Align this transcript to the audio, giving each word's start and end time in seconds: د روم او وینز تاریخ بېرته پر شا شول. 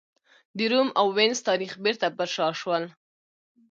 د 0.57 0.59
روم 0.71 0.89
او 0.99 1.07
وینز 1.17 1.39
تاریخ 1.49 1.71
بېرته 1.83 2.07
پر 2.17 2.27
شا 2.35 2.47
شول. 2.59 2.83